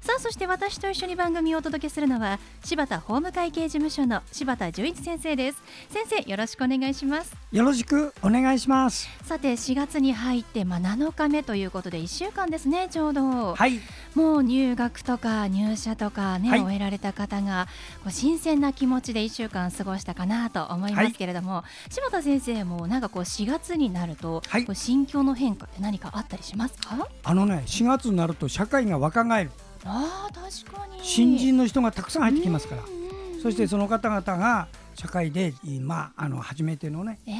[0.00, 5.62] さあそして私と一緒に番組をお届けするのは柴田法務会計事務所の柴田純一先生です。
[5.90, 7.36] 先生よろしくお願いします。
[7.52, 9.10] よろしくお願いします。
[9.24, 13.54] さて4月に入ってまあ7日目ということで1週間ですねちょうど。
[13.54, 13.78] はい。
[14.14, 16.60] もう入学とか入社とかね、はい。
[16.60, 17.68] 終えられた方が
[18.02, 24.64] こう新鮮な気持ちで1週間過ごしたかなと思いますけれども、柴田先生もなんかこう4月になると、はい。
[24.64, 27.06] こう心境の変化って何かあったりしますか？
[27.22, 29.50] あのね4月になると社会が若返る
[29.84, 30.98] あー確かに。
[31.02, 32.82] 新人の人がたくさん入ってきますから。
[32.82, 33.00] うんうん
[33.40, 37.34] そしてその方々が社会でまああの初めてのね、ええ。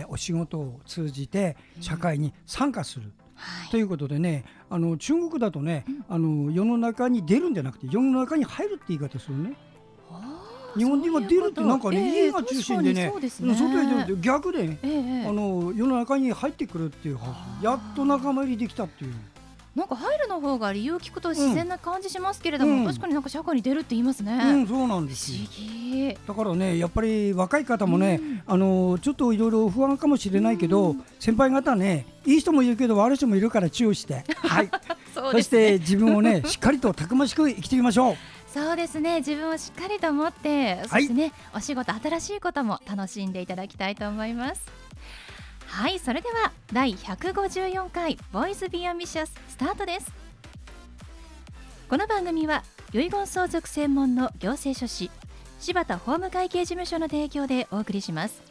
[0.00, 3.12] えーお仕事を通じて社会に参加する。
[3.34, 3.70] はい。
[3.70, 9.52] ということでねあの中国だとねあの世の中に出るんじゃなくて世の中に入るって言い方するね。
[10.74, 12.54] 日本人は出るってなんかねそういうこと。
[12.54, 13.54] 家が中心でねね。
[13.54, 15.26] 外へ出るって逆でねええええ。
[15.26, 17.18] あの世の中に入ってくるっていう
[17.62, 19.12] やっと仲間入りできたっていう
[19.74, 22.86] なんか入るの方が理由を聞くと自然な感じしますけれども、うん。
[22.86, 25.32] 確かになんか社会に出るって言いますね、うんそうなんです
[26.26, 28.42] だからねやっぱり若い方もね、うん。
[28.46, 31.04] あのちょっといろいろ不安かもしれないけど、うん。
[31.18, 34.70] 先輩方ねいい人もいるけど悪い人もいるから注意して、 はい、
[35.14, 38.16] そそして自分をね しっかりとたくましく生きていきましょう。
[38.52, 39.20] そうですね。
[39.20, 44.81] 自分をしっかりと持ってそしてね、お仕事新しいことも楽しんでいただきたいと思います
[45.72, 50.12] はいそれでは第154回ボーイズビーアンビシャススタートです
[51.88, 52.62] この番組は
[52.92, 55.10] 遺言相続専門の行政書士
[55.60, 58.42] 柴田法務会計事務所の提供でお送りします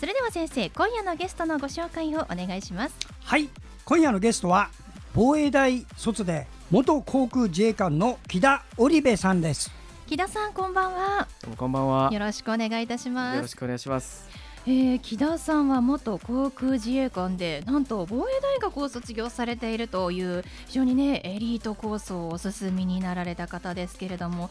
[0.00, 3.48] それでは先生今夜のゲストのご紹介をお願いしますはい
[3.84, 4.68] 今夜のゲストは
[5.14, 9.70] 防衛大卒で元航空自衛官の木田織部さんです。
[10.06, 12.10] 木田さんこんばんはこんばんは。
[12.12, 14.31] よろしくお願いいたしますよろしくお願いします。
[14.64, 24.50] えー、木田さんは元航空自衛官でなんと防衛大学を卒業されているという非常にねエリートコースをお進みになられた方ですけれども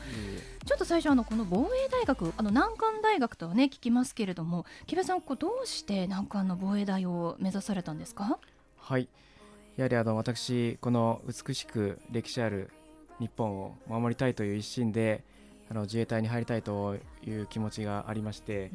[0.66, 8.38] ちょっと最初あのこの防衛大学あの難関大学とはね聞きますけれども木田さんこうどうして難関の防衛大を目指されたんですか？
[8.80, 9.08] はい。
[9.78, 12.70] やはりあの私この美しく歴史ある
[13.20, 15.24] 日本を守りたいという一心で
[15.72, 18.72] あの自衛隊に入りたいという気持ちがありまして、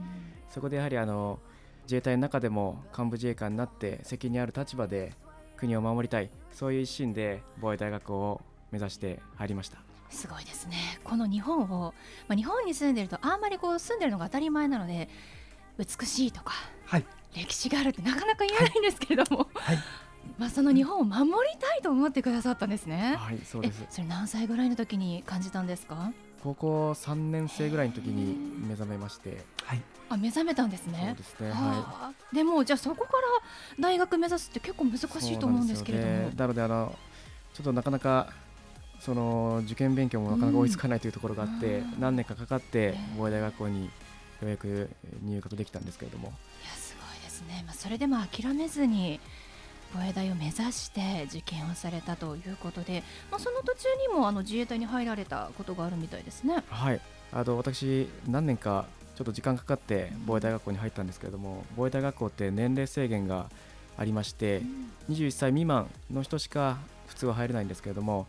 [0.49, 1.39] そこでやはりあの
[1.83, 5.13] 自衛隊の中でも幹部自衛官になって責任ある立場で
[5.59, 8.41] 国を守りたいそういう一心で防衛大学を
[8.71, 9.77] 目指して入りました。
[10.09, 11.93] すごいですねこの日本を、
[12.29, 15.11] まあ、日本に住んでるとあんまりこう住んでるのが当たり前なので
[15.79, 16.55] 美しいとか
[16.87, 17.05] はい
[17.35, 19.79] 歴史があるってなかなか言えないんですけれども、はい
[20.39, 23.15] まあその日本を守りたいと思ってくださったんですね。
[23.17, 23.87] はい、そうえです。
[23.91, 26.13] それ何歳ぐらいの時に感じたんですか？
[26.47, 28.37] 高校3年生ぐらいの時に
[28.69, 29.83] 目覚めまして、はい。
[30.09, 31.51] あ目覚めたんですそうねですね。
[31.51, 31.77] ははい。
[31.77, 33.19] あでもじゃあそこから
[33.81, 36.39] 大学目指すって結構難しいと思うんですけれども、そうなんですよ。
[36.39, 36.99] ねなのであの
[37.53, 38.29] ちょっとなかなか
[39.01, 42.01] その受験勉強もなかなか追いつかないというところがあって、うん。
[42.01, 42.99] 何年かかかってええ。
[43.19, 43.91] 防衛大学校によ
[44.43, 44.89] うやく
[45.23, 46.31] 入学できたんですけれども、い
[46.65, 49.19] やすごいですね、まあ、それでも諦めずに
[49.97, 56.63] 防衛大を目指して受験をされたということで、まあ、その途中にもあの自衛隊に入られたことがあるみたいですね。
[56.69, 57.01] はい。
[57.33, 58.87] あの私何年か
[59.17, 63.47] ちょっと時間かかって防衛大学校に入ったんですけれども、防衛大学校って年齢制限が
[63.97, 64.61] ありまして、
[65.09, 68.27] 21歳未満の人しか普通は入れないんですけれども、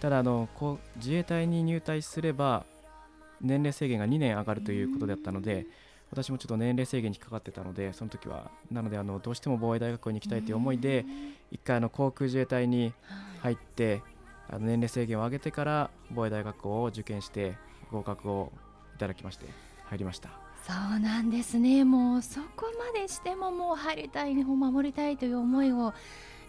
[0.00, 2.64] ただあのこう自衛隊に入隊すれば
[3.42, 5.66] 年齢制限が2年上がるということだったので、
[6.10, 11.04] 私もちょっと年齢制限に引っかかってたのでその時はなのであのどうしても防衛大学校に行きたいという思いで
[11.50, 12.92] 一回あの航空自衛隊に
[13.40, 14.02] 入って
[14.48, 17.56] あの年齢制限を上げてから防衛大学校を受験して
[17.92, 18.52] 合格を
[18.96, 19.46] いただきまして
[19.84, 20.30] 入りました。
[20.66, 21.84] そうなんですね。
[21.84, 25.94] もうそこまでしてももう入りたい日本を守りたいという思いを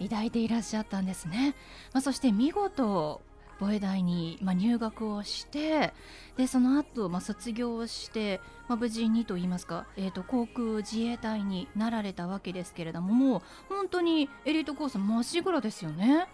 [0.01, 1.55] 抱いていらっしゃったんですね、
[1.93, 3.21] まあ、そして見事
[3.61, 5.93] 防衛大に、まあ、入学をして
[6.35, 16.27] でその後、まあ卒業をして、まあ、無事にと言いますか、えー、と航空自衛隊になられたわけですけれどももう本当にエリートコースまっしぐらですよね。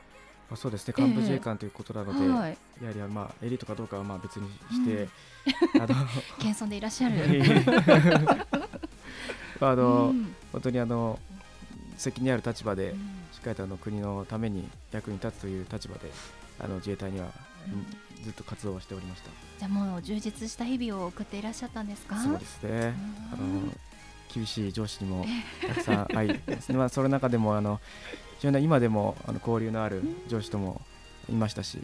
[0.50, 0.94] まあ、そうですね。
[0.97, 1.03] ええ。
[1.03, 5.09] 幹部自衛官ということなので、はい、やはりまあエリートかどうかはまあ別にして、
[5.75, 5.88] あの
[6.39, 7.15] 謙遜でいらっしゃる。
[9.59, 10.33] まああの、うん。
[10.53, 11.19] 本当にあの
[11.97, 13.00] 責任ある立場でうん。
[13.33, 16.09] しっかりとあの国のために役に立つという立場で
[16.59, 17.27] あの自衛隊には、
[18.24, 19.30] ずっと活動をしておりました。
[19.59, 22.18] じゃあもう充実した日々を送っていらっしゃったんですか？
[22.18, 22.94] そうですね。
[23.33, 23.71] あの
[24.33, 25.25] 厳しい上司にも
[25.68, 26.39] たくさん会い
[26.74, 27.80] まあ、 その中でもあの
[28.39, 30.81] 非常に今でもあの交流のある上司とも
[31.30, 31.80] いましたし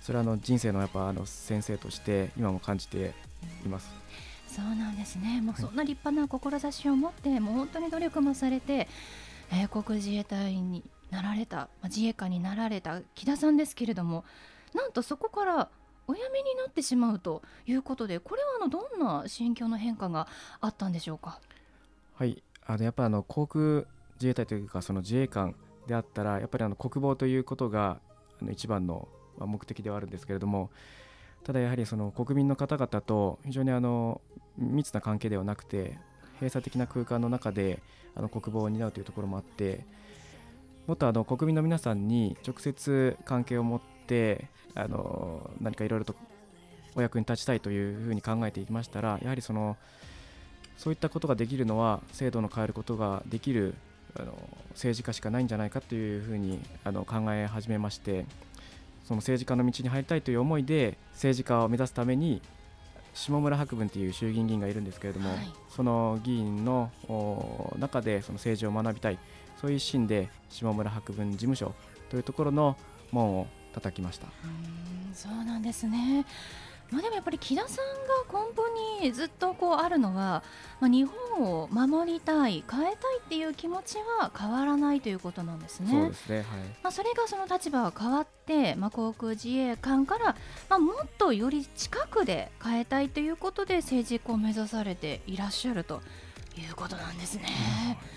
[0.00, 3.14] それはあの人生のやっぱあの先生として今も感じて
[3.64, 3.88] います。
[4.48, 5.40] そうなんですね。
[5.40, 8.88] もうそんな立派な志を持って、もう本当に努力もされて、
[9.52, 14.24] えー、航空自衛隊になられた、まあ、自衛官になられた木田さんですけれども、
[14.74, 15.68] なんとそこから
[16.06, 20.26] お辞めになってしまうということで、これはあのどんな心境の変化が
[20.60, 21.40] あったんでしょうか？
[22.14, 23.84] はい、あのやっぱあの航空
[24.14, 25.54] 自衛隊というかその自衛官
[25.86, 27.98] であったらやっぱりあの国防ということが
[28.42, 29.08] あの一番の
[29.38, 30.70] 目的ではあるんですけれども
[31.44, 34.20] ただやはりその国民の方々と非常にあの
[34.56, 35.96] 密な関係ではなくて
[36.34, 37.80] 閉鎖的な空間の中で
[38.16, 39.86] あの国防を担うというところもあって
[40.88, 46.14] もっとあの国民の皆さんに直接関係を持ってあの何かいろいろと
[46.94, 49.76] お役に立ちたいというふうに考えていきましたらやはりその
[50.78, 53.74] そういったことができるのは制度の変えることができる
[54.18, 54.32] あの
[54.70, 58.24] 政治家しかないんじゃないかというふうにあの考え始めまして
[59.04, 62.40] その政治家の道に入りたいという思いで政治家を目指すために
[63.18, 66.90] 下村博文という衆議院議員がいるんですけれども、はい、その議員の
[67.78, 69.18] 中でその政治を学びたい。
[69.60, 71.74] そういう一心で下村博文事務所
[72.10, 72.76] というところの
[73.10, 74.28] 門を叩きました。
[75.12, 76.24] そうなんですね
[76.90, 80.42] まあ、でもやっぱり木田さんが根本にずっとこうあるのは、
[80.80, 85.90] まあ、日本を守りたい変えたいっていう気持ちは変わらないということなんですね。
[85.90, 86.44] そうですね、はい
[86.82, 90.36] まあ、それがその立場が変わって、まあ、航空自衛官から、
[90.68, 96.00] まあ、もっとより近くで変えたいということで政治家を目指されていらっしゃると
[96.56, 97.44] いうことなんですね。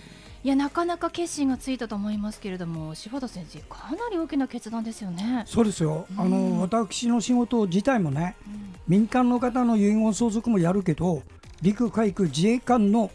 [0.06, 0.11] うん
[0.44, 5.44] いやなかなか決心がついたと思いますけれども柴田先生かなり大きな決断ですよね。
[5.46, 11.22] そうですよ、うん、あの私の仕事自体もね、うん、民間の方の遺言相続もやるけど
[11.62, 13.12] 陸海空自衛官の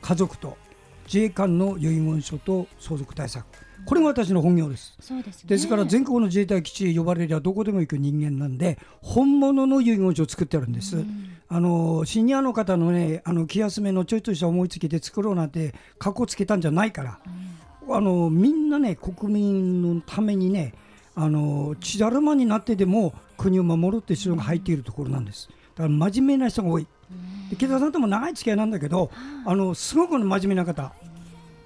[0.00, 0.56] 家族と
[1.04, 3.44] 自衛官の遺言書と相続対策。
[3.84, 4.96] これが私の本業です。
[5.00, 10.98] そうです、ね、ですから全国の自衛隊基地へ呼ばれりゃどこでも行く人間なんで本物の遺言書を作ってあるんです。
[10.98, 17.18] うん、あのシニアの方のねあの気休めのちょいとした思いつきで作ろうなんて格好つけたんじゃないから、
[17.86, 20.72] うん、あのみんなね国民のためにね
[21.14, 25.50] あの血だるまになってでも国を守るって人が入っているところなんです。
[25.74, 26.86] だから真面目な人が多い。
[27.50, 29.10] 池田さんとも長い付き合いなんだけど、
[29.44, 30.94] あのすごく真面目な方。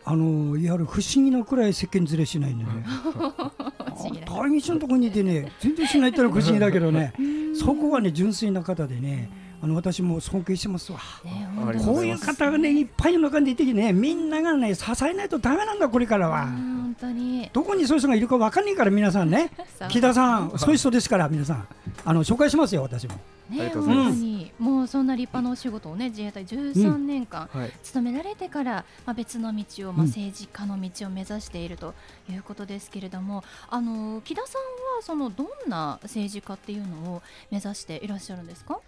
[0.05, 2.71] あのいわゆる不思議なくらい世間ずれしないんでね。
[4.27, 7.13] 大日のところにいてね全然しないってのは不思議だけどね。
[7.55, 11.49] そこはね純粋な方でねあの私も尊敬してますわ、ね、
[11.85, 16.47] こういう方がねいっぱいの中にいてねみんながね支えないとだめなんだこれからは。
[16.47, 17.51] 本当に。
[17.53, 19.51] どこにそういう人がいるか分かんないから皆さんね。
[19.89, 21.69] 木田さんそういう人ですから皆さん。
[22.05, 23.15] あの紹介しますよ私も。
[23.49, 27.49] ね、本当に、もうそんな立派なお仕事をね自衛隊13年間
[27.85, 31.95] 勤められてから、まあ、別の道を、まあ、政治家の道を目指していると
[32.29, 34.63] いうことですけれども、あの木田さん
[34.97, 38.81] はそのどんな政治家っていうのを目指していらっしゃるんですか？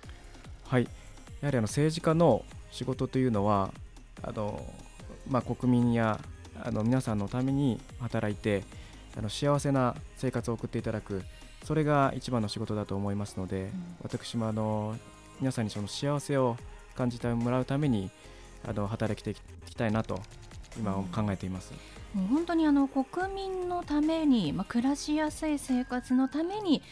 [0.68, 0.82] はい。
[0.82, 3.72] やはりあの政治家の仕事というのは
[4.22, 4.62] あの、
[5.26, 6.20] まあ、国民や
[6.62, 8.64] あの皆さんのために働いて
[9.16, 11.22] あの幸せな生活を送っていただく
[11.64, 13.70] それが一番の仕事だと思いますので、うん、
[14.02, 14.94] 私もあの
[15.40, 16.58] 皆さんにその幸せを
[16.94, 18.10] 感じてもらうために
[18.66, 19.34] あの働きてい
[19.70, 20.20] きたいなと
[20.76, 21.72] 今考えています。
[22.12, 26.82] もう本当にあの国民のために、まあ、暮らしやすい生活のために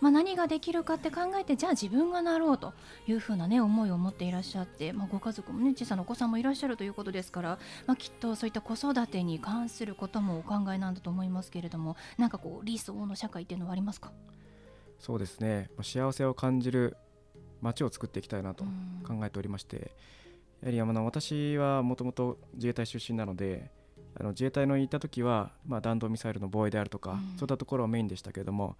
[0.00, 2.72] まあ、何ができるかって考えてじゃあ自分がなろうと
[3.06, 14.12] いうふうな、ね、思いを持っていらっしゃって、まあ、ご家族も、ね、小さなお子さんもいらっしゃるということですから、まあ、きっとそういった子育てに関することもお考えなんだと思いますけれどもなんかこう理想の社会っていうのはありますか？
[14.98, 15.70] そうですね。
[15.82, 16.96] 幸せを感じる
[17.60, 18.64] 街を作っていきたいなと
[19.06, 19.92] 考えておりまして、
[20.60, 23.70] やはりあの私はもともと自衛隊出身なので
[24.18, 28.76] あの自衛隊のいた時は、まあ、弾道ミサイルの防衛であるとか、うん、そういったところをメインでしたけれども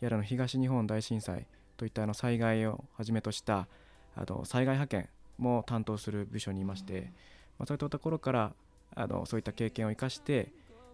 [0.00, 3.68] やはり東日本大震災といったあの災害をはじめとした
[4.16, 7.12] あの災害派遣も担当する部署にいまして、
[7.58, 8.52] まあ、そういったところから
[8.94, 10.52] あのそういった経験を生かして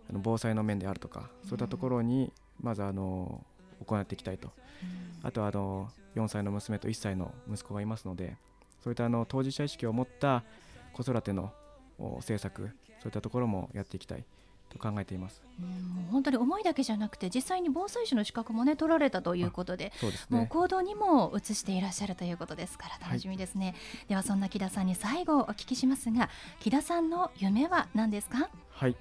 [0.09, 3.45] あの防災の面であるとかそういったところにまずあの
[3.85, 4.51] 行っていきたいと、
[5.23, 8.37] あとはあの4歳の娘と1歳の息子がいますので
[8.83, 10.45] そういったあの当事者意識を持った
[10.95, 11.53] 子育ての
[11.99, 12.71] 政策
[13.01, 14.25] そういったところもやっていきたい
[14.69, 15.43] と考えています。
[15.59, 15.67] も
[16.09, 23.67] う本当に思いだけじゃなくて実際に防災士の資格もね取られたということで、ね、もう行動にも移していらっしゃるということですから楽しみですね。
[23.67, 23.75] はい、
[24.09, 26.29] ではそんな木田さんに最後お聞きしますが、
[26.61, 28.49] 木田さんの夢は何ですか？
[28.71, 28.97] はい。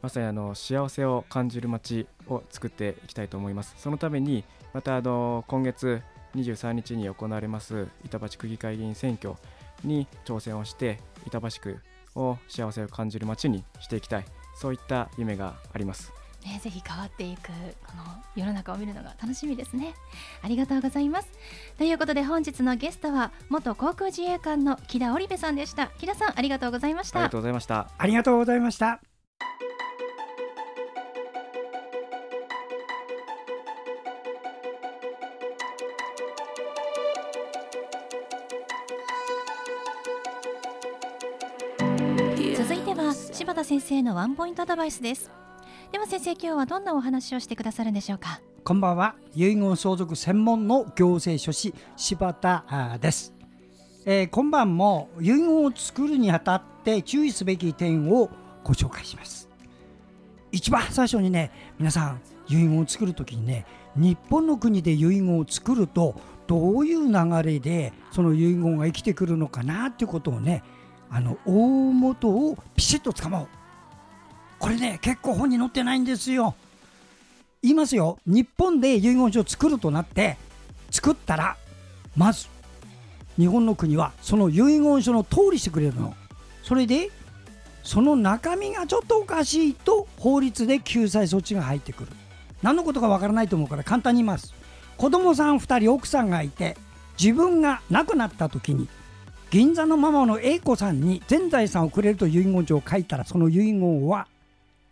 [0.00, 6.00] まさにあの幸せを感じる街を作っていきたいと思いますそのためにまたあの今月
[6.36, 9.34] 23日に行われます板橋区議会議員選挙
[9.82, 11.78] に挑戦をして板橋区
[12.14, 14.24] を幸せを感じる街にしていきたい
[14.58, 16.12] そういった夢があります。
[16.44, 17.52] ね、ぜひ変わっていくこ
[17.96, 18.04] の
[18.36, 19.94] 世の中を見るのが楽しみですね。
[20.42, 21.28] ありがとうございます。
[21.76, 25.88] ということで本日のゲストは元航空自衛官の木田織部さんでした。
[25.98, 27.18] 木田さんありがとうございました。
[27.18, 27.90] ありがとうございました。
[27.98, 29.07] ありがとうございました
[43.08, 45.30] は柴田先生のワンポイントアドバイスです。
[45.90, 48.42] では先生今日はどんなお話をしてくださるんでしょうか？
[48.62, 49.14] こんばんは。
[49.34, 53.32] 遺言相続専門の行政書士柴田です、
[54.04, 58.28] えー、今晩も遺言を作るにあたって注意すべき点を
[58.62, 59.48] ご紹介します。
[60.52, 63.64] 一番最初にね皆さん遺言を作る時にね
[63.96, 70.62] 日本の国で遺言を作るとどういう流れでその遺言が生きてくるのかなっていうことをね
[71.10, 71.52] あの大
[71.92, 73.48] 元をピシッとつかもう。
[74.58, 76.54] これね結構本に載ってないんですよ。
[77.62, 78.18] 言いますよ。
[78.26, 80.36] 日本で遺言書を作るとなって
[80.90, 81.56] 作ったら
[82.16, 82.48] まず
[83.36, 86.14] 日本の国はその遺言書の通りしてくれるの。
[86.62, 87.10] それで
[87.82, 92.10] その中身がちょっとおかしいと法律で救済措置が入ってくる。
[92.62, 94.54] 何のことかわからないと思うから簡単に言います。
[94.96, 96.76] 子供さん2人奥さんがいて
[97.18, 98.88] 自分が亡くなった時に
[99.50, 104.28] 銀座のママの A 子さんに全財産をくれると遺言書を書いたらその遺言は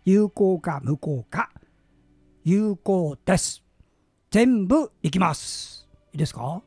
[0.03, 1.51] 有効か無効か
[2.43, 3.61] 有効です。
[4.31, 5.87] 全部いきます。
[6.11, 6.61] いいですか？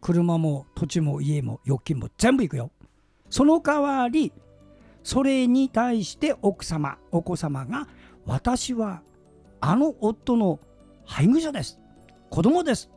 [0.00, 2.70] 車も土地も家も預金も全部いくよ。
[3.28, 4.32] その代わり
[5.02, 7.88] それに対して奥様お子様が
[8.24, 9.02] 私は
[9.60, 10.60] あの夫の
[11.04, 11.80] 配偶者です。
[12.30, 12.88] 子供です。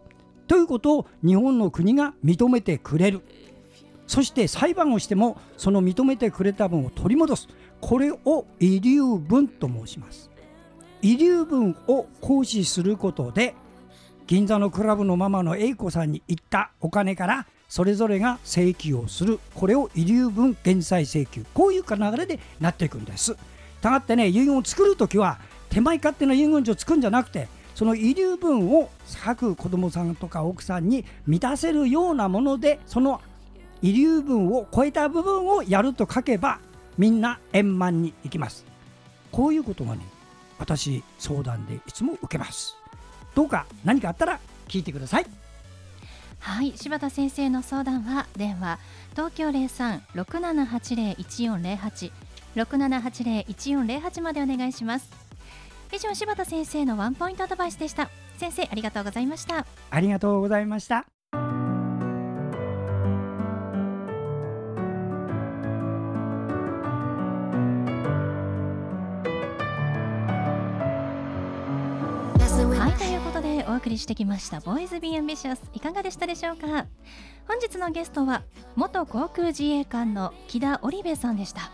[0.48, 3.22] ということを日本の国が認めてくれる。
[4.07, 7.47] そして裁判をしてもその認めてくれた分を取り戻す。
[7.81, 10.29] これを遺留分と申します。
[11.01, 13.55] 遺留分を行使することで
[14.27, 19.39] 銀座のクラブのママの A 子さんに行ったお金からそれぞれが請求をする。
[19.53, 21.45] これを遺留分減債請求。
[21.53, 23.35] こういう流れでなっていくんです。
[23.81, 28.89] たがってね遺言を作るときは手前勝手な遺言書を作るんじゃなくてその遺留分を
[29.24, 33.21] 各子供さんとか奥さんに満たせるようなものでその
[33.82, 36.60] 遺留分を超えた部分をやると書けば
[36.98, 38.65] みんな円満にいきます。
[39.32, 40.01] こういうことがね
[40.58, 42.75] 私相談でいつも受けます。
[43.34, 45.25] どうか何かあったら聞いてください。
[46.39, 48.79] はい柴田先生の相談は電話
[49.12, 52.12] 東京03-6780-1408
[52.55, 55.10] 6780-1408までお願いします。
[55.91, 58.10] 以上柴田先生のワンポイントアドバイスでした。
[58.38, 59.65] 先生ありがとうございました。
[59.89, 61.14] ありがとうございました
[73.86, 76.65] 送りしてきました「ボーイズ・ビー・アンビシャス」いかがでしたでしょうか？
[77.48, 78.42] 本日のゲストは
[78.75, 81.70] 元航空自衛官の木田織部さんでした。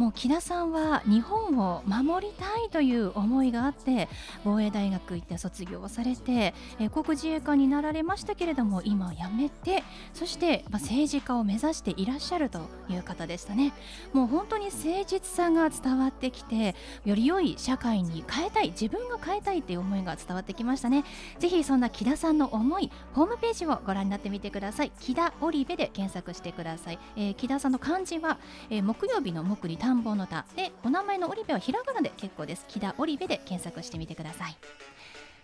[0.00, 4.08] もう木田さんは日本を守りたいという思いがあって
[4.44, 13.74] 防衛大学行って卒業されて、え、航空自衛官になられましたけれども今辞めてそして、ま、政治家を目指していらっしゃるという方でしたね。
[14.14, 21.04] もう本当に誠実さが伝わってきてより良い社会に変えたい自分が変えたいっていう思いが伝わってきましたね。
[21.38, 24.92] ぜひそんな木田さんの思いホームページをご覧になってみてください。
[24.98, 28.38] 木田織部で検索してください、えー、木田さんの漢字は、
[28.70, 32.64] えー、木曜日の木に田んぼの田でお名前の織部はひらがなで結構です。
[32.68, 34.56] 木田織部で検索してみてください。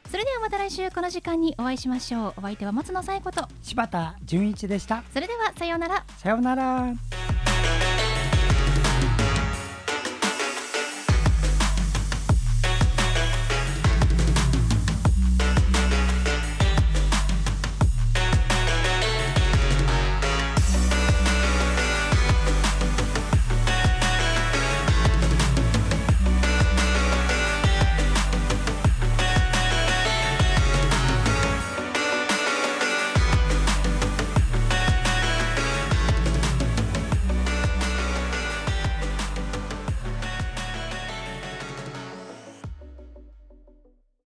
[0.08, 2.34] それではまた来週この時間にお会いしましょう。
[2.36, 3.48] お相手は松野紗友子と。
[3.60, 5.02] 柴田純一でした。
[5.12, 6.04] それではさようなら。
[6.18, 6.94] さようなら